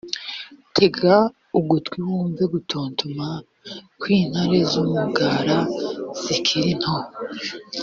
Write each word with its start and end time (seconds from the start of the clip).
tega 0.75 1.13
amatwi 1.59 1.97
wumve 2.07 2.43
gutontoma 2.53 3.27
kw’intare 3.99 4.57
z’umugara 4.71 5.57
zikiri 6.23 6.71
nto 6.79 6.95